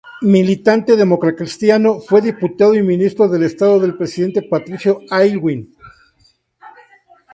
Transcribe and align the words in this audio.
Militante 0.35 0.95
democratacristiano, 0.97 1.99
fue 1.99 2.23
diputado 2.23 2.73
y 2.73 2.81
ministro 2.81 3.27
de 3.27 3.45
Estado 3.45 3.79
del 3.79 3.95
presidente 3.97 4.41
Patricio 4.41 4.97
Aylwin. 5.11 5.75